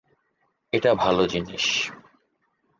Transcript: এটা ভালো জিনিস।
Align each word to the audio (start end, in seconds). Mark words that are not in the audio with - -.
এটা 0.73 0.91
ভালো 0.95 1.23
জিনিস। 1.27 1.65